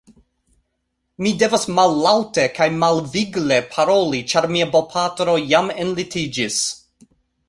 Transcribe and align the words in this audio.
Mi 1.25 1.33
devas 1.41 1.65
mallaŭte 1.79 2.45
kaj 2.59 2.67
malvigle 2.83 3.59
paroli 3.75 4.21
ĉar 4.31 4.47
mia 4.55 4.69
bopatro 4.77 5.37
jam 5.53 5.71
enlitiĝis! 5.85 6.59